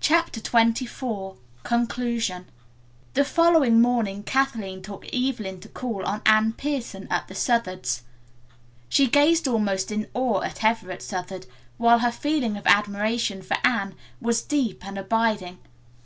CHAPTER 0.00 0.40
XXIV 0.40 1.36
CONCLUSION 1.62 2.46
The 3.14 3.24
following 3.24 3.80
morning 3.80 4.24
Kathleen 4.24 4.82
took 4.82 5.06
Evelyn 5.14 5.60
to 5.60 5.68
call 5.68 6.04
on 6.04 6.22
Anne 6.26 6.54
Pierson 6.54 7.06
at 7.08 7.28
the 7.28 7.36
Southards. 7.36 8.02
She 8.88 9.06
gazed 9.06 9.46
almost 9.46 9.92
in 9.92 10.08
awe 10.12 10.40
at 10.42 10.64
Everett 10.64 11.02
Southard, 11.02 11.46
while 11.78 12.00
her 12.00 12.10
feeling 12.10 12.56
of 12.56 12.66
admiration 12.66 13.42
for 13.42 13.58
Anne 13.62 13.94
was 14.20 14.42
deep 14.42 14.84
and 14.84 14.98
abiding. 14.98 15.58